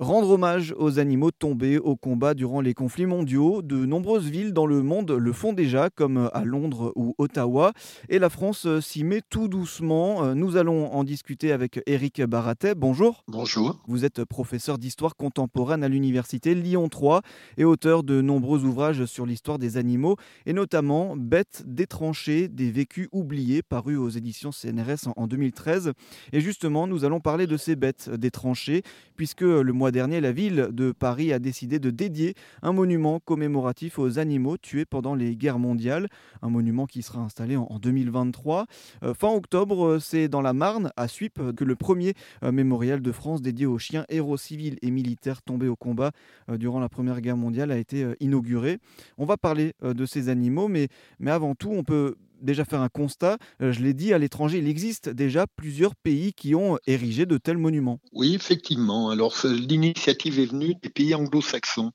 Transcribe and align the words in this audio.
Rendre 0.00 0.30
hommage 0.30 0.74
aux 0.76 0.98
animaux 0.98 1.30
tombés 1.30 1.78
au 1.78 1.94
combat 1.94 2.34
durant 2.34 2.60
les 2.60 2.74
conflits 2.74 3.06
mondiaux, 3.06 3.62
de 3.62 3.86
nombreuses 3.86 4.28
villes 4.28 4.52
dans 4.52 4.66
le 4.66 4.82
monde 4.82 5.12
le 5.12 5.32
font 5.32 5.52
déjà, 5.52 5.88
comme 5.88 6.28
à 6.32 6.42
Londres 6.44 6.92
ou 6.96 7.14
Ottawa, 7.18 7.72
et 8.08 8.18
la 8.18 8.28
France 8.28 8.66
s'y 8.80 9.04
met 9.04 9.20
tout 9.30 9.46
doucement. 9.46 10.34
Nous 10.34 10.56
allons 10.56 10.92
en 10.92 11.04
discuter 11.04 11.52
avec 11.52 11.80
Éric 11.86 12.20
Baratet. 12.22 12.74
Bonjour. 12.74 13.22
Bonjour. 13.28 13.84
Vous 13.86 14.04
êtes 14.04 14.24
professeur 14.24 14.78
d'histoire 14.78 15.14
contemporaine 15.14 15.84
à 15.84 15.88
l'université 15.88 16.56
Lyon 16.56 16.88
3 16.88 17.22
et 17.56 17.64
auteur 17.64 18.02
de 18.02 18.20
nombreux 18.20 18.64
ouvrages 18.64 19.04
sur 19.04 19.26
l'histoire 19.26 19.60
des 19.60 19.76
animaux, 19.76 20.16
et 20.44 20.52
notamment 20.54 21.16
Bêtes 21.16 21.62
des 21.66 21.86
tranchées, 21.86 22.48
des 22.48 22.72
vécus 22.72 23.06
oubliés, 23.12 23.62
paru 23.62 23.96
aux 23.96 24.08
éditions 24.08 24.50
CNRS 24.50 25.12
en 25.14 25.28
2013. 25.28 25.92
Et 26.32 26.40
justement, 26.40 26.88
nous 26.88 27.04
allons 27.04 27.20
parler 27.20 27.46
de 27.46 27.56
ces 27.56 27.76
bêtes 27.76 28.10
des 28.10 28.32
tranchées, 28.32 28.82
puisque 29.14 29.42
le 29.42 29.72
mois 29.72 29.83
dernier, 29.90 30.20
la 30.20 30.32
ville 30.32 30.68
de 30.72 30.92
Paris 30.92 31.32
a 31.32 31.38
décidé 31.38 31.78
de 31.78 31.90
dédier 31.90 32.34
un 32.62 32.72
monument 32.72 33.20
commémoratif 33.20 33.98
aux 33.98 34.18
animaux 34.18 34.56
tués 34.56 34.84
pendant 34.84 35.14
les 35.14 35.36
guerres 35.36 35.58
mondiales, 35.58 36.08
un 36.42 36.48
monument 36.48 36.86
qui 36.86 37.02
sera 37.02 37.20
installé 37.20 37.56
en 37.56 37.78
2023. 37.80 38.66
Euh, 39.02 39.14
fin 39.14 39.28
octobre, 39.28 39.86
euh, 39.86 40.00
c'est 40.00 40.28
dans 40.28 40.42
la 40.42 40.52
Marne, 40.52 40.90
à 40.96 41.08
Suip, 41.08 41.40
que 41.54 41.64
le 41.64 41.76
premier 41.76 42.14
euh, 42.42 42.52
mémorial 42.52 43.02
de 43.02 43.12
France 43.12 43.42
dédié 43.42 43.66
aux 43.66 43.78
chiens 43.78 44.04
héros 44.08 44.36
civils 44.36 44.78
et 44.82 44.90
militaires 44.90 45.42
tombés 45.42 45.68
au 45.68 45.76
combat 45.76 46.12
durant 46.48 46.80
la 46.80 46.88
Première 46.88 47.20
Guerre 47.20 47.36
mondiale 47.36 47.70
a 47.70 47.78
été 47.78 48.06
inauguré. 48.20 48.78
On 49.18 49.24
va 49.24 49.36
parler 49.36 49.72
de 49.82 50.06
ces 50.06 50.28
animaux, 50.28 50.68
mais, 50.68 50.88
mais 51.18 51.30
avant 51.30 51.54
tout, 51.54 51.70
on 51.70 51.84
peut 51.84 52.16
déjà 52.44 52.64
faire 52.64 52.80
un 52.80 52.88
constat. 52.88 53.38
Euh, 53.60 53.72
je 53.72 53.80
l'ai 53.80 53.94
dit, 53.94 54.12
à 54.12 54.18
l'étranger, 54.18 54.58
il 54.58 54.68
existe 54.68 55.08
déjà 55.08 55.46
plusieurs 55.46 55.96
pays 55.96 56.32
qui 56.32 56.54
ont 56.54 56.78
érigé 56.86 57.26
de 57.26 57.38
tels 57.38 57.58
monuments. 57.58 58.00
Oui, 58.12 58.34
effectivement. 58.34 59.10
Alors, 59.10 59.34
l'initiative 59.44 60.38
est 60.38 60.46
venue 60.46 60.74
des 60.82 60.90
pays 60.90 61.14
anglo-saxons. 61.14 61.92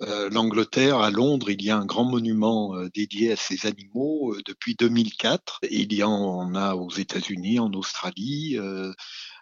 Euh, 0.00 0.30
L'Angleterre, 0.30 0.98
à 0.98 1.10
Londres, 1.10 1.50
il 1.50 1.60
y 1.60 1.70
a 1.70 1.76
un 1.76 1.84
grand 1.84 2.04
monument 2.04 2.76
euh, 2.76 2.88
dédié 2.94 3.32
à 3.32 3.36
ces 3.36 3.66
animaux 3.66 4.36
depuis 4.46 4.76
2004. 4.76 5.58
il 5.70 5.92
y 5.92 6.04
en 6.04 6.54
a 6.54 6.74
aux 6.76 6.90
États-Unis, 6.90 7.58
en 7.58 7.72
Australie. 7.72 8.56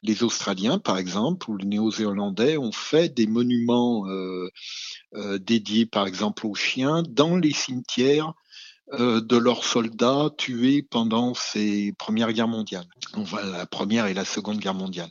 les 0.02 0.22
Australiens, 0.22 0.78
par 0.78 0.96
exemple, 0.96 1.50
ou 1.50 1.56
les 1.58 1.66
Néo-Zélandais 1.66 2.56
ont 2.56 2.72
fait 2.72 3.12
des 3.12 3.26
monuments 3.26 4.06
dédiés, 5.40 5.84
par 5.84 6.06
exemple, 6.06 6.46
aux 6.46 6.54
chiens 6.54 7.02
dans 7.02 7.36
les 7.36 7.52
cimetières 7.52 8.28
euh, 8.28 8.45
de 8.92 9.36
leurs 9.36 9.64
soldats 9.64 10.30
tués 10.38 10.82
pendant 10.82 11.34
ces 11.34 11.92
premières 11.98 12.32
guerres 12.32 12.48
mondiales, 12.48 12.86
la 13.32 13.66
première 13.66 14.06
et 14.06 14.14
la 14.14 14.24
seconde 14.24 14.58
guerre 14.58 14.74
mondiale. 14.74 15.10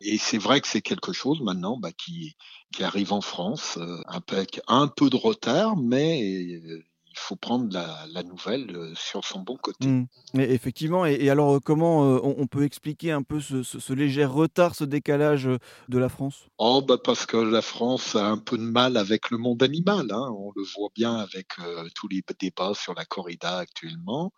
Et 0.00 0.16
c'est 0.16 0.38
vrai 0.38 0.60
que 0.60 0.68
c'est 0.68 0.80
quelque 0.80 1.12
chose 1.12 1.40
maintenant 1.42 1.76
bah, 1.76 1.92
qui, 1.92 2.34
qui 2.72 2.84
arrive 2.84 3.12
en 3.12 3.20
France, 3.20 3.78
euh, 3.78 4.00
avec 4.06 4.60
un 4.66 4.88
peu 4.88 5.10
de 5.10 5.16
retard, 5.16 5.76
mais 5.76 6.22
euh, 6.54 6.82
faut 7.20 7.36
prendre 7.36 7.72
la, 7.72 8.22
nouvelle 8.22 8.74
euh, 8.74 8.92
sur 8.94 9.24
son 9.24 9.40
bon 9.40 9.56
côté. 9.56 9.86
Mmh. 9.86 10.06
effectivement, 10.34 11.06
et, 11.06 11.28
alors 11.30 11.56
euh, 11.56 11.60
comment 11.62 12.04
euh, 12.04 12.20
on, 12.22 12.46
peut 12.46 12.64
expliquer 12.64 13.12
un 13.12 13.22
peu 13.22 13.40
ce, 13.40 13.92
léger 13.92 14.24
retard, 14.24 14.74
ce 14.74 14.84
décalage 14.84 15.48
de 15.88 15.98
la 15.98 16.08
France? 16.08 16.48
Oh, 16.58 16.82
bah 16.82 16.98
parce 17.02 17.26
que 17.26 17.36
la 17.36 17.62
France 17.62 18.16
a 18.16 18.26
un 18.26 18.38
peu 18.38 18.56
de 18.56 18.62
mal 18.62 18.96
avec 18.96 19.30
le 19.30 19.38
monde 19.38 19.62
animal. 19.62 20.06
Hein. 20.10 20.34
On 20.36 20.52
le 20.56 20.62
voit 20.62 20.90
bien 20.94 21.14
avec 21.14 21.48
tous 21.94 22.08
les 22.08 22.22
débats 22.38 22.74
sur 22.74 22.94
la 22.94 23.04
corrida 23.04 23.58
actuellement 23.58 24.32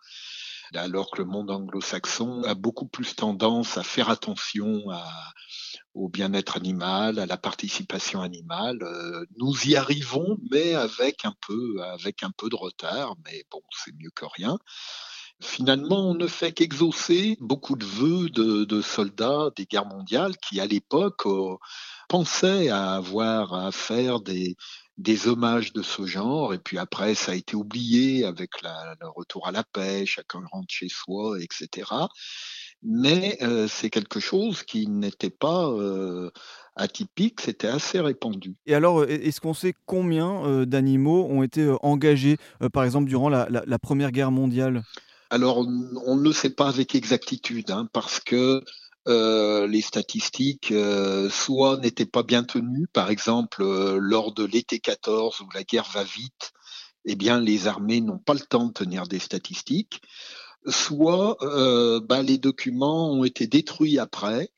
alors 0.73 1.11
que 1.11 1.21
le 1.21 1.25
monde 1.25 1.51
anglo-saxon 1.51 2.43
a 2.43 2.55
beaucoup 2.55 2.87
plus 2.87 3.15
tendance 3.15 3.77
à 3.77 3.83
faire 3.83 4.09
attention 4.09 4.83
au 5.93 6.09
bien-être 6.09 6.57
animal, 6.57 7.19
à 7.19 7.25
la 7.25 7.37
participation 7.37 8.21
animale. 8.21 8.79
Euh, 8.81 9.25
nous 9.37 9.53
y 9.65 9.75
arrivons, 9.75 10.37
mais 10.51 10.73
avec 10.73 11.25
un 11.25 11.33
peu, 11.45 11.81
avec 11.83 12.23
un 12.23 12.31
peu 12.35 12.49
de 12.49 12.55
retard, 12.55 13.15
mais 13.25 13.45
bon, 13.51 13.61
c'est 13.71 13.93
mieux 13.95 14.09
que 14.09 14.25
rien. 14.25 14.57
Finalement, 15.41 16.09
on 16.09 16.13
ne 16.13 16.27
fait 16.27 16.53
qu'exaucer 16.53 17.37
beaucoup 17.41 17.75
de 17.75 17.85
vœux 17.85 18.29
de, 18.29 18.81
soldats 18.81 19.49
des 19.55 19.65
guerres 19.65 19.85
mondiales 19.85 20.37
qui, 20.37 20.59
à 20.59 20.65
l'époque, 20.65 21.25
euh, 21.25 21.57
pensaient 22.07 22.69
à 22.69 22.93
avoir 22.93 23.53
à 23.53 23.71
faire 23.71 24.21
des, 24.21 24.55
des 24.97 25.27
hommages 25.27 25.73
de 25.73 25.81
ce 25.81 26.05
genre, 26.05 26.53
et 26.53 26.59
puis 26.59 26.77
après, 26.77 27.15
ça 27.15 27.31
a 27.31 27.35
été 27.35 27.55
oublié 27.55 28.25
avec 28.25 28.61
le 28.61 29.07
retour 29.07 29.47
à 29.47 29.51
la 29.51 29.63
paix, 29.63 30.05
chacun 30.05 30.41
rentre 30.51 30.67
chez 30.69 30.87
soi, 30.87 31.37
etc. 31.41 31.85
Mais 32.83 33.37
euh, 33.41 33.67
c'est 33.67 33.89
quelque 33.89 34.19
chose 34.19 34.63
qui 34.63 34.87
n'était 34.87 35.29
pas 35.29 35.67
euh, 35.69 36.29
atypique, 36.75 37.39
c'était 37.39 37.69
assez 37.69 37.99
répandu. 37.99 38.55
Et 38.65 38.75
alors, 38.75 39.01
euh, 39.01 39.07
est-ce 39.07 39.39
qu'on 39.39 39.53
sait 39.53 39.73
combien 39.85 40.65
d'animaux 40.65 41.25
ont 41.29 41.43
été 41.43 41.73
engagés, 41.81 42.37
par 42.73 42.83
exemple, 42.83 43.07
durant 43.07 43.29
la, 43.29 43.79
Première 43.79 44.11
Guerre 44.11 44.31
mondiale? 44.31 44.83
Alors, 45.29 45.59
on 46.05 46.15
ne 46.15 46.23
le 46.23 46.31
sait 46.31 46.51
pas 46.51 46.67
avec 46.67 46.93
exactitude, 46.93 47.71
hein, 47.71 47.87
parce 47.93 48.19
que 48.19 48.61
euh, 49.07 49.67
les 49.67 49.81
statistiques 49.81 50.71
euh, 50.71 51.29
soit 51.29 51.77
n'étaient 51.77 52.05
pas 52.05 52.23
bien 52.23 52.43
tenues, 52.43 52.87
par 52.93 53.09
exemple 53.09 53.61
euh, 53.61 53.97
lors 53.99 54.33
de 54.33 54.45
l'été 54.45 54.79
14 54.79 55.41
où 55.41 55.49
la 55.53 55.63
guerre 55.63 55.89
va 55.93 56.05
vite, 56.05 56.53
eh 57.05 57.15
bien 57.15 57.41
les 57.41 57.67
armées 57.67 57.99
n'ont 57.99 58.19
pas 58.19 58.33
le 58.33 58.39
temps 58.39 58.67
de 58.67 58.71
tenir 58.71 59.07
des 59.07 59.19
statistiques, 59.19 60.01
soit 60.67 61.37
bah, 62.07 62.21
les 62.21 62.37
documents 62.37 63.11
ont 63.11 63.25
été 63.25 63.47
détruits 63.47 63.99
après. 63.99 64.49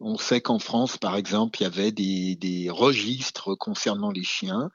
On 0.00 0.16
sait 0.16 0.40
qu'en 0.40 0.58
France, 0.58 0.96
par 0.96 1.16
exemple, 1.16 1.60
il 1.60 1.64
y 1.64 1.66
avait 1.66 1.92
des, 1.92 2.36
des 2.36 2.70
registres 2.70 3.54
concernant 3.54 4.10
les 4.10 4.24
chiens 4.24 4.70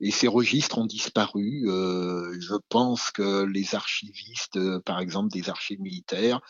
et 0.00 0.10
ces 0.10 0.28
registres 0.28 0.78
ont 0.78 0.86
disparu. 0.86 1.64
Euh, 1.66 2.36
je 2.40 2.54
pense 2.68 3.10
que 3.10 3.44
les 3.44 3.74
archivistes, 3.74 4.56
euh, 4.56 4.80
par 4.80 5.00
exemple 5.00 5.30
des 5.30 5.50
archives 5.50 5.80
militaires, 5.80 6.40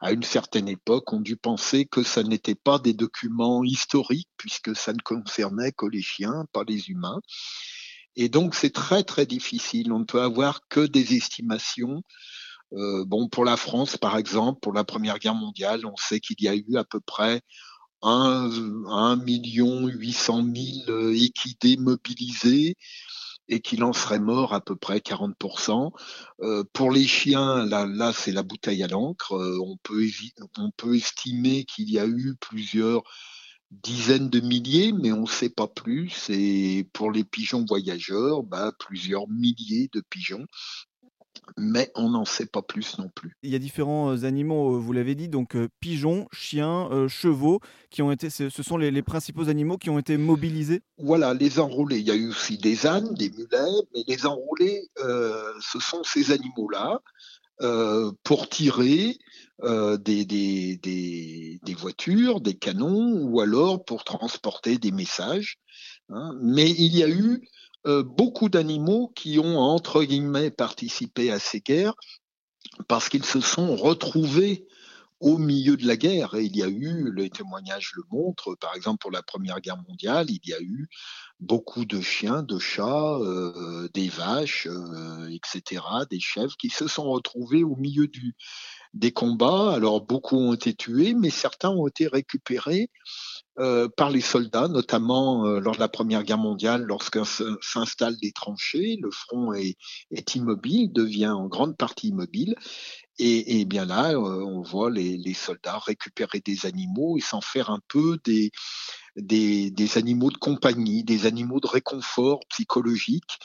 à 0.00 0.12
une 0.12 0.22
certaine 0.22 0.68
époque, 0.68 1.12
ont 1.12 1.20
dû 1.20 1.36
penser 1.36 1.86
que 1.86 2.02
ça 2.02 2.22
n'était 2.22 2.54
pas 2.54 2.78
des 2.78 2.92
documents 2.92 3.64
historiques, 3.64 4.30
puisque 4.36 4.76
ça 4.76 4.92
ne 4.92 5.00
concernait 5.02 5.72
que 5.72 5.86
les 5.86 6.02
chiens, 6.02 6.46
pas 6.52 6.64
les 6.66 6.90
humains. 6.90 7.20
Et 8.16 8.28
donc 8.28 8.54
c'est 8.54 8.72
très 8.72 9.02
très 9.02 9.26
difficile. 9.26 9.92
On 9.92 10.00
ne 10.00 10.04
peut 10.04 10.22
avoir 10.22 10.60
que 10.68 10.80
des 10.80 11.14
estimations. 11.14 12.02
Euh, 12.72 13.04
bon, 13.04 13.28
pour 13.28 13.44
la 13.44 13.56
France, 13.56 13.96
par 13.96 14.16
exemple, 14.16 14.60
pour 14.60 14.72
la 14.72 14.84
Première 14.84 15.18
Guerre 15.18 15.34
mondiale, 15.34 15.84
on 15.86 15.96
sait 15.96 16.20
qu'il 16.20 16.40
y 16.40 16.48
a 16.48 16.54
eu 16.54 16.76
à 16.76 16.84
peu 16.84 17.00
près 17.00 17.42
1, 18.04 19.16
million 19.16 19.86
800 19.86 20.44
000 20.86 21.10
équidés 21.12 21.76
mobilisés 21.76 22.76
et 23.48 23.60
qu'il 23.60 23.84
en 23.84 23.92
serait 23.92 24.20
mort 24.20 24.54
à 24.54 24.60
peu 24.60 24.76
près 24.76 24.98
40%. 24.98 25.92
Euh, 26.40 26.64
pour 26.72 26.90
les 26.90 27.06
chiens, 27.06 27.64
là, 27.66 28.12
c'est 28.12 28.32
la 28.32 28.42
bouteille 28.42 28.82
à 28.82 28.88
l'encre. 28.88 29.34
Euh, 29.34 29.58
on, 29.60 29.76
peut, 29.82 30.06
on 30.58 30.70
peut 30.70 30.96
estimer 30.96 31.64
qu'il 31.64 31.90
y 31.90 31.98
a 31.98 32.06
eu 32.06 32.36
plusieurs 32.40 33.02
dizaines 33.70 34.30
de 34.30 34.40
milliers, 34.40 34.92
mais 34.92 35.12
on 35.12 35.22
ne 35.22 35.28
sait 35.28 35.50
pas 35.50 35.68
plus. 35.68 36.30
Et 36.30 36.88
pour 36.92 37.10
les 37.10 37.24
pigeons 37.24 37.64
voyageurs, 37.66 38.42
bah, 38.42 38.72
plusieurs 38.78 39.28
milliers 39.28 39.90
de 39.92 40.02
pigeons 40.08 40.46
mais 41.56 41.90
on 41.94 42.10
n'en 42.10 42.24
sait 42.24 42.46
pas 42.46 42.62
plus 42.62 42.98
non 42.98 43.08
plus. 43.14 43.36
Il 43.42 43.50
y 43.50 43.54
a 43.54 43.58
différents 43.58 44.12
euh, 44.12 44.24
animaux, 44.24 44.74
euh, 44.74 44.78
vous 44.78 44.92
l'avez 44.92 45.14
dit, 45.14 45.28
donc 45.28 45.56
euh, 45.56 45.68
pigeons, 45.80 46.26
chiens, 46.32 46.88
chevaux, 47.08 47.60
qui 47.90 48.02
ont 48.02 48.10
été, 48.10 48.30
ce 48.30 48.50
sont 48.50 48.76
les, 48.76 49.02
principaux 49.02 49.48
animaux 49.48 49.76
qui 49.76 49.90
ont 49.90 49.98
été 49.98 50.16
mobilisés 50.16 50.82
Voilà, 50.98 51.34
les 51.34 51.58
enrôlés. 51.58 51.98
Il 51.98 52.06
y 52.06 52.10
a 52.10 52.14
eu 52.14 52.28
aussi 52.28 52.58
des 52.58 52.86
ânes, 52.86 53.14
des 53.14 53.30
mulets, 53.30 53.82
mais 53.94 54.04
les 54.06 54.26
enrôlés, 54.26 54.88
ce 54.96 55.78
sont 55.80 56.02
ces 56.02 56.32
animaux-là 56.32 57.00
pour 58.22 58.48
tirer 58.48 59.18
des, 59.62 60.24
des, 60.24 61.60
des, 61.62 61.74
voitures, 61.74 62.40
des 62.40 62.54
canons, 62.54 63.22
ou 63.22 63.40
alors 63.40 63.84
pour 63.84 64.04
transporter 64.04 64.78
des 64.78 64.92
messages. 64.92 65.58
Hein. 66.08 66.36
Mais 66.40 66.70
il 66.70 66.96
y 66.96 67.02
a 67.02 67.08
eu 67.08 67.46
euh, 67.86 68.02
beaucoup 68.02 68.48
d'animaux 68.48 69.12
qui 69.14 69.38
ont, 69.38 69.58
entre 69.58 70.04
guillemets, 70.04 70.50
participé 70.50 71.30
à 71.30 71.38
ces 71.38 71.60
guerres 71.60 71.94
parce 72.88 73.08
qu'ils 73.08 73.24
se 73.24 73.40
sont 73.40 73.76
retrouvés 73.76 74.66
au 75.20 75.38
milieu 75.38 75.76
de 75.76 75.86
la 75.86 75.96
guerre. 75.96 76.34
Et 76.34 76.44
il 76.44 76.56
y 76.56 76.62
a 76.62 76.68
eu, 76.68 77.12
les 77.14 77.30
témoignages 77.30 77.92
le 77.96 78.02
montrent, 78.10 78.56
par 78.56 78.74
exemple 78.74 78.98
pour 78.98 79.10
la 79.10 79.22
Première 79.22 79.60
Guerre 79.60 79.82
mondiale, 79.88 80.26
il 80.28 80.40
y 80.44 80.54
a 80.54 80.60
eu 80.60 80.88
beaucoup 81.44 81.84
de 81.84 82.00
chiens, 82.00 82.42
de 82.42 82.58
chats, 82.58 83.18
euh, 83.20 83.88
des 83.92 84.08
vaches, 84.08 84.66
euh, 84.66 85.28
etc., 85.28 85.82
des 86.10 86.20
chèvres 86.20 86.56
qui 86.56 86.70
se 86.70 86.88
sont 86.88 87.04
retrouvés 87.04 87.62
au 87.62 87.76
milieu 87.76 88.08
des 88.94 89.12
combats. 89.12 89.72
Alors 89.72 90.00
beaucoup 90.00 90.36
ont 90.36 90.54
été 90.54 90.74
tués, 90.74 91.14
mais 91.14 91.30
certains 91.30 91.70
ont 91.70 91.86
été 91.86 92.08
récupérés 92.08 92.90
euh, 93.58 93.88
par 93.96 94.10
les 94.10 94.20
soldats, 94.20 94.68
notamment 94.68 95.44
lors 95.44 95.74
de 95.74 95.80
la 95.80 95.88
Première 95.88 96.24
Guerre 96.24 96.38
mondiale, 96.38 96.82
lorsqu'un 96.82 97.24
s'installe 97.60 98.16
des 98.16 98.32
tranchées, 98.32 98.98
le 99.00 99.10
front 99.10 99.52
est, 99.52 99.76
immobile, 100.34 100.92
devient 100.92 101.28
en 101.28 101.46
grande 101.46 101.76
partie 101.76 102.08
immobile. 102.08 102.54
Et, 103.18 103.64
bien 103.64 103.84
là, 103.84 104.18
on 104.18 104.62
voit 104.62 104.90
les, 104.90 105.34
soldats 105.34 105.78
récupérer 105.78 106.40
des 106.40 106.66
animaux 106.66 107.16
et 107.16 107.20
s'en 107.20 107.40
faire 107.40 107.70
un 107.70 107.78
peu 107.86 108.18
des, 108.24 108.50
des, 109.16 109.98
animaux 109.98 110.30
de 110.30 110.36
compagnie, 110.36 111.04
des 111.04 111.26
animaux 111.26 111.60
de 111.60 111.66
réconfort 111.66 112.40
psychologique 112.48 113.38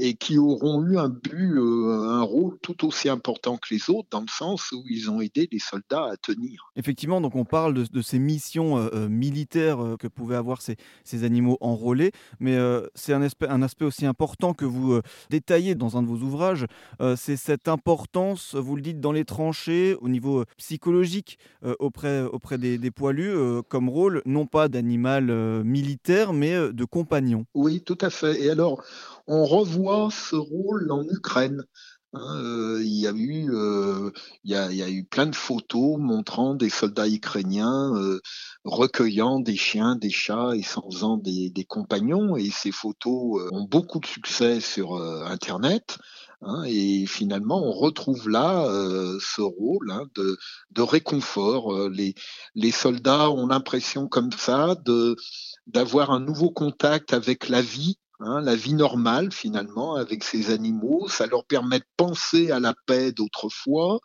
et 0.00 0.14
qui 0.14 0.38
auront 0.38 0.82
eu 0.86 0.96
un 0.98 1.10
but, 1.10 1.58
euh, 1.58 2.08
un 2.08 2.22
rôle 2.22 2.56
tout 2.62 2.86
aussi 2.86 3.10
important 3.10 3.58
que 3.58 3.74
les 3.74 3.90
autres, 3.90 4.08
dans 4.10 4.22
le 4.22 4.30
sens 4.30 4.72
où 4.72 4.82
ils 4.88 5.10
ont 5.10 5.20
aidé 5.20 5.46
les 5.52 5.58
soldats 5.58 6.06
à 6.10 6.16
tenir. 6.16 6.70
Effectivement, 6.74 7.20
donc 7.20 7.36
on 7.36 7.44
parle 7.44 7.74
de, 7.74 8.02
ces 8.02 8.18
missions 8.18 8.78
euh, 8.78 8.88
euh, 8.94 9.08
militaires 9.10 9.96
que 9.98 10.08
pouvaient 10.08 10.36
avoir 10.36 10.62
ces, 10.62 10.76
ces 11.04 11.22
animaux 11.24 11.58
enrôlés, 11.60 12.12
mais 12.38 12.56
c'est 12.94 13.12
un 13.12 13.20
aspect, 13.20 13.48
un 13.48 13.60
aspect 13.60 13.84
aussi 13.84 14.06
important 14.06 14.54
que 14.54 14.64
vous 14.64 15.00
détaillez 15.28 15.74
dans 15.74 15.98
un 15.98 16.02
de 16.02 16.06
vos 16.06 16.18
ouvrages, 16.18 16.66
c'est 17.16 17.36
cette 17.36 17.68
importance, 17.68 18.54
vous 18.54 18.76
le 18.76 18.82
dites, 18.82 19.00
dans 19.00 19.12
les 19.12 19.24
tranchées, 19.24 19.96
au 20.00 20.08
niveau 20.08 20.44
psychologique, 20.56 21.38
auprès, 21.78 22.22
auprès 22.22 22.58
des, 22.58 22.78
des 22.78 22.90
poilus, 22.90 23.62
comme 23.68 23.88
rôle, 23.88 24.22
non 24.24 24.46
pas 24.46 24.68
d'animal 24.68 25.62
militaire, 25.64 26.32
mais 26.32 26.72
de 26.72 26.84
compagnon. 26.84 27.44
Oui, 27.54 27.82
tout 27.82 27.98
à 28.00 28.10
fait. 28.10 28.40
Et 28.42 28.50
alors, 28.50 28.82
on 29.26 29.44
revoit 29.44 30.08
ce 30.10 30.36
rôle 30.36 30.90
en 30.90 31.02
Ukraine. 31.04 31.62
Hein, 32.12 32.42
euh, 32.44 32.80
il, 32.82 33.00
y 33.00 33.06
a 33.06 33.12
eu, 33.12 33.54
euh, 33.54 34.10
y 34.42 34.56
a, 34.56 34.72
y 34.72 34.82
a, 34.82 34.90
eu 34.90 35.04
plein 35.04 35.26
de 35.26 35.36
photos 35.36 35.96
montrant 35.96 36.56
des 36.56 36.68
soldats 36.68 37.08
ukrainiens 37.08 37.94
euh, 37.94 38.20
recueillant 38.64 39.38
des 39.38 39.54
chiens, 39.54 39.94
des 39.94 40.10
chats 40.10 40.56
et 40.56 40.62
s'en 40.62 40.90
faisant 40.90 41.18
des, 41.18 41.50
des, 41.50 41.64
compagnons. 41.64 42.36
Et 42.36 42.50
ces 42.50 42.72
photos 42.72 43.48
ont 43.52 43.62
beaucoup 43.62 44.00
de 44.00 44.06
succès 44.06 44.60
sur 44.60 45.00
Internet. 45.26 45.98
Hein, 46.42 46.64
et 46.66 47.06
finalement, 47.06 47.62
on 47.62 47.72
retrouve 47.72 48.28
là 48.28 48.64
ce 49.20 49.42
rôle 49.42 49.92
hein, 49.92 50.06
de, 50.16 50.36
de, 50.72 50.82
réconfort. 50.82 51.90
Les, 51.90 52.14
les 52.56 52.72
soldats 52.72 53.30
ont 53.30 53.46
l'impression 53.46 54.08
comme 54.08 54.32
ça 54.32 54.74
d'avoir 55.68 56.10
un 56.10 56.20
nouveau 56.20 56.50
contact 56.50 57.12
avec 57.12 57.48
la 57.48 57.62
vie 57.62 57.98
Hein, 58.20 58.42
la 58.42 58.54
vie 58.54 58.74
normale 58.74 59.32
finalement 59.32 59.94
avec 59.94 60.24
ces 60.24 60.50
animaux. 60.50 61.08
Ça 61.08 61.26
leur 61.26 61.44
permet 61.44 61.78
de 61.78 61.86
penser 61.96 62.50
à 62.50 62.60
la 62.60 62.74
paix 62.86 63.12
d'autrefois. 63.12 64.00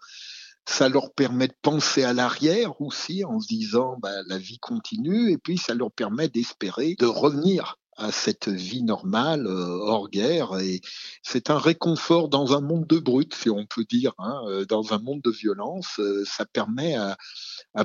Ça 0.67 0.89
leur 0.89 1.13
permet 1.13 1.47
de 1.47 1.55
penser 1.61 2.03
à 2.03 2.13
l'arrière 2.13 2.81
aussi 2.81 3.23
en 3.25 3.39
se 3.39 3.47
disant 3.47 3.97
bah, 4.01 4.23
la 4.27 4.37
vie 4.37 4.57
continue 4.59 5.31
et 5.31 5.37
puis 5.37 5.57
ça 5.57 5.73
leur 5.73 5.91
permet 5.91 6.29
d'espérer 6.29 6.95
de 6.97 7.05
revenir 7.05 7.75
à 7.97 8.11
cette 8.11 8.49
vie 8.49 8.83
normale 8.83 9.47
euh, 9.47 9.79
hors 9.81 10.09
guerre 10.09 10.59
et 10.59 10.81
c'est 11.23 11.49
un 11.49 11.57
réconfort 11.57 12.29
dans 12.29 12.53
un 12.55 12.61
monde 12.61 12.85
de 12.87 12.99
brut 12.99 13.33
si 13.33 13.49
on 13.49 13.65
peut 13.65 13.85
dire 13.85 14.13
hein, 14.17 14.41
euh, 14.47 14.65
dans 14.65 14.93
un 14.93 14.99
monde 14.99 15.21
de 15.21 15.31
violence 15.31 15.99
euh, 15.99 16.23
ça 16.25 16.45
permet 16.45 16.95
à, 16.95 17.17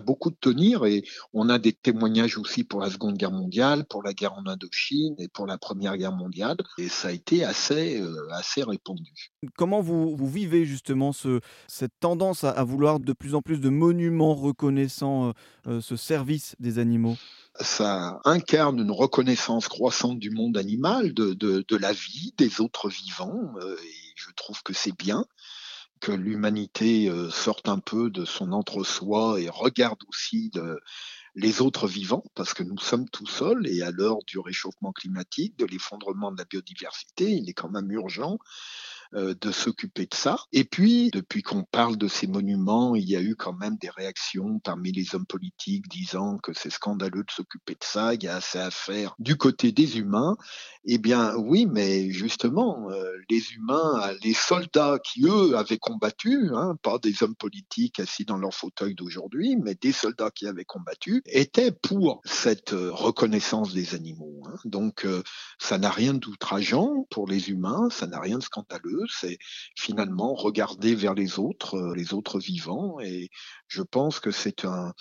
beaucoup 0.00 0.30
de 0.30 0.36
tenir 0.40 0.84
et 0.84 1.04
on 1.32 1.48
a 1.48 1.58
des 1.58 1.72
témoignages 1.72 2.38
aussi 2.38 2.64
pour 2.64 2.80
la 2.80 2.90
seconde 2.90 3.16
guerre 3.16 3.30
mondiale 3.30 3.84
pour 3.84 4.02
la 4.02 4.12
guerre 4.12 4.34
en 4.34 4.46
Indochine 4.46 5.14
et 5.18 5.28
pour 5.28 5.46
la 5.46 5.58
première 5.58 5.96
guerre 5.96 6.12
mondiale 6.12 6.56
et 6.78 6.88
ça 6.88 7.08
a 7.08 7.12
été 7.12 7.44
assez 7.44 8.02
assez 8.32 8.62
répandu. 8.62 9.12
Comment 9.56 9.80
vous, 9.80 10.16
vous 10.16 10.28
vivez 10.28 10.64
justement 10.64 11.12
ce, 11.12 11.40
cette 11.68 11.92
tendance 12.00 12.44
à, 12.44 12.62
vouloir 12.64 13.00
de 13.00 13.12
plus 13.12 13.34
en 13.34 13.42
plus 13.42 13.60
de 13.60 13.68
monuments 13.68 14.34
reconnaissant 14.34 15.32
ce 15.66 15.96
service 15.96 16.56
des 16.58 16.78
animaux? 16.78 17.16
Ça 17.60 18.20
incarne 18.24 18.80
une 18.80 18.90
reconnaissance 18.90 19.68
croissante 19.68 20.18
du 20.18 20.30
monde 20.30 20.56
animal, 20.56 21.12
de, 21.14 21.76
la 21.76 21.92
vie, 21.92 22.34
des 22.36 22.60
autres 22.60 22.88
vivants, 22.88 23.54
euh, 23.60 23.76
et 23.76 24.12
je 24.16 24.30
trouve 24.36 24.62
que 24.62 24.72
c'est 24.72 24.96
bien 24.96 25.24
que 26.00 26.12
l'humanité 26.12 27.10
euh, 27.10 27.30
sorte 27.30 27.68
un 27.68 27.78
peu 27.78 28.08
de 28.10 28.24
son 28.24 28.52
entre-soi 28.52 29.40
et 29.40 29.50
regarde 29.50 29.98
aussi 30.08 30.50
les 31.34 31.60
autres 31.60 31.86
vivants, 31.86 32.24
parce 32.34 32.54
que 32.54 32.62
nous 32.62 32.78
sommes 32.78 33.08
tout 33.08 33.26
seuls, 33.26 33.66
et 33.66 33.82
à 33.82 33.90
l'heure 33.90 34.18
du 34.26 34.38
réchauffement 34.38 34.92
climatique, 34.92 35.58
de 35.58 35.66
l'effondrement 35.66 36.32
de 36.32 36.38
la 36.38 36.44
biodiversité, 36.44 37.30
il 37.30 37.48
est 37.48 37.54
quand 37.54 37.70
même 37.70 37.90
urgent 37.90 38.38
de 39.12 39.50
s'occuper 39.50 40.06
de 40.06 40.14
ça. 40.14 40.38
Et 40.52 40.64
puis, 40.64 41.10
depuis 41.12 41.42
qu'on 41.42 41.64
parle 41.64 41.96
de 41.96 42.08
ces 42.08 42.26
monuments, 42.26 42.94
il 42.94 43.08
y 43.08 43.16
a 43.16 43.20
eu 43.20 43.34
quand 43.36 43.52
même 43.52 43.76
des 43.76 43.90
réactions 43.90 44.58
parmi 44.60 44.92
les 44.92 45.14
hommes 45.14 45.26
politiques 45.26 45.88
disant 45.88 46.38
que 46.38 46.52
c'est 46.52 46.70
scandaleux 46.70 47.24
de 47.24 47.30
s'occuper 47.30 47.74
de 47.74 47.84
ça, 47.84 48.14
il 48.14 48.22
y 48.22 48.28
a 48.28 48.36
assez 48.36 48.58
à 48.58 48.70
faire 48.70 49.14
du 49.18 49.36
côté 49.36 49.72
des 49.72 49.98
humains. 49.98 50.36
Eh 50.84 50.98
bien, 50.98 51.34
oui, 51.36 51.66
mais 51.66 52.10
justement, 52.10 52.90
euh, 52.90 53.12
les 53.28 53.52
humains, 53.52 54.12
les 54.22 54.34
soldats 54.34 54.98
qui, 55.04 55.24
eux, 55.24 55.56
avaient 55.56 55.78
combattu, 55.78 56.50
hein, 56.54 56.76
pas 56.82 56.98
des 56.98 57.22
hommes 57.22 57.34
politiques 57.34 58.00
assis 58.00 58.24
dans 58.24 58.38
leur 58.38 58.54
fauteuil 58.54 58.94
d'aujourd'hui, 58.94 59.56
mais 59.56 59.74
des 59.74 59.92
soldats 59.92 60.30
qui 60.30 60.46
avaient 60.46 60.64
combattu, 60.64 61.22
étaient 61.26 61.72
pour 61.72 62.20
cette 62.24 62.72
euh, 62.72 62.90
reconnaissance 62.92 63.74
des 63.74 63.94
animaux. 63.94 64.29
Hein. 64.64 64.70
Donc, 64.70 65.06
ça 65.58 65.78
n'a 65.78 65.90
rien 65.90 66.14
d'outrageant 66.14 67.06
pour 67.10 67.28
les 67.28 67.50
humains, 67.50 67.88
ça 67.90 68.06
n'a 68.06 68.20
rien 68.20 68.38
de 68.38 68.42
scandaleux 68.42 68.60
c'est 69.08 69.38
finalement 69.76 70.34
regarder 70.34 70.94
vers 70.94 71.14
les 71.14 71.38
autres, 71.38 71.76
euh, 71.76 71.94
les 71.94 72.14
autres 72.14 72.38
vivants. 72.38 73.00
Et 73.00 73.30
je 73.68 73.82
pense 73.82 74.20
que 74.20 74.30
c'est 74.30 74.64
un, 74.64 74.92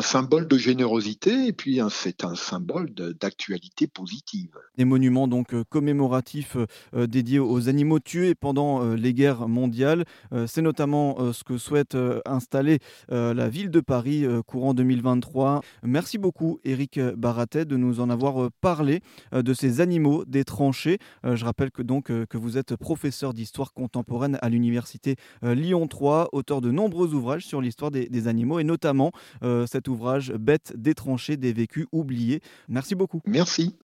symbole 0.00 0.48
de 0.48 0.58
générosité 0.58 1.46
et 1.46 1.52
puis 1.52 1.80
c'est 1.90 2.24
un 2.24 2.34
symbole 2.34 2.92
d'actualité 2.94 3.86
positive. 3.86 4.50
Des 4.76 4.84
monuments 4.84 5.28
donc 5.28 5.54
euh, 5.54 5.64
commémoratifs 5.68 6.56
euh, 6.94 7.06
dédiés 7.06 7.38
aux 7.38 7.68
animaux 7.68 8.00
tués 8.00 8.34
pendant 8.34 8.94
les 8.94 9.14
guerres 9.14 9.48
mondiales. 9.48 10.04
C'est 10.46 10.62
notamment 10.62 11.32
ce 11.32 11.44
que 11.44 11.58
souhaite 11.58 11.96
installer 12.24 12.78
la 13.08 13.48
ville 13.48 13.70
de 13.70 13.80
Paris 13.80 14.24
courant 14.46 14.74
2023. 14.74 15.62
Merci 15.82 16.18
beaucoup 16.18 16.58
Eric 16.64 17.00
Baratet 17.00 17.64
de 17.64 17.76
nous 17.76 18.00
en 18.00 18.10
avoir 18.10 18.50
parlé 18.60 19.00
de 19.32 19.54
ces 19.54 19.80
animaux 19.80 20.24
des 20.24 20.44
tranchées. 20.44 20.98
Je 21.24 21.44
rappelle 21.44 21.70
que 21.70 21.82
donc 21.82 22.06
que 22.06 22.38
vous 22.38 22.58
êtes 22.58 22.76
professeur 22.76 23.34
d'histoire 23.34 23.46
histoire 23.46 23.72
contemporaine 23.72 24.38
à 24.42 24.48
l'université 24.48 25.16
euh, 25.44 25.54
Lyon 25.54 25.86
3, 25.86 26.30
auteur 26.32 26.60
de 26.60 26.70
nombreux 26.70 27.14
ouvrages 27.14 27.46
sur 27.46 27.60
l'histoire 27.60 27.90
des, 27.90 28.28
animaux 28.28 28.58
et 28.58 28.64
notamment 28.64 29.12
euh, 29.44 29.66
cet 29.66 29.88
ouvrage 29.88 30.32
Bêtes 30.32 30.74
détranchées 30.76 31.36
des 31.36 31.52
vécus 31.52 31.86
oubliés. 31.92 32.40
Merci 32.68 32.94
beaucoup. 32.96 33.22
Merci. 33.24 33.76